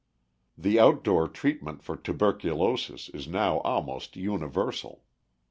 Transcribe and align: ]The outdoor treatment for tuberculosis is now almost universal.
]The 0.57 0.79
outdoor 0.79 1.27
treatment 1.27 1.83
for 1.83 1.95
tuberculosis 1.95 3.07
is 3.09 3.27
now 3.27 3.59
almost 3.59 4.15
universal. 4.17 5.03